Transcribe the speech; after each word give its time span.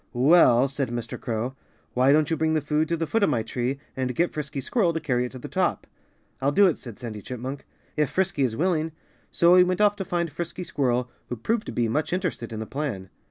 "Well," 0.13 0.67
said 0.67 0.89
Mr. 0.89 1.21
Crow, 1.21 1.55
"why 1.93 2.11
don't 2.11 2.31
you 2.31 2.35
bring 2.35 2.55
the 2.55 2.59
food 2.59 2.87
to 2.87 2.97
the 2.97 3.05
foot 3.05 3.21
of 3.21 3.29
my 3.29 3.43
tree 3.43 3.77
and 3.95 4.15
get 4.15 4.33
Frisky 4.33 4.59
Squirrel 4.59 4.93
to 4.93 4.99
carry 4.99 5.25
it 5.27 5.31
to 5.33 5.37
the 5.37 5.47
top?" 5.47 5.85
"I'll 6.41 6.51
do 6.51 6.65
it," 6.65 6.79
said 6.79 6.97
Sandy 6.97 7.21
Chipmunk 7.21 7.67
"if 7.95 8.09
Frisky 8.09 8.41
is 8.41 8.55
willing." 8.57 8.93
So 9.29 9.55
he 9.55 9.63
went 9.63 9.79
off 9.79 9.95
to 9.97 10.03
find 10.03 10.31
Frisky 10.31 10.63
Squirrel, 10.63 11.11
who 11.29 11.35
proved 11.35 11.67
to 11.67 11.71
be 11.71 11.87
much 11.87 12.13
interested 12.13 12.51
in 12.51 12.59
the 12.59 12.65
plan. 12.65 13.11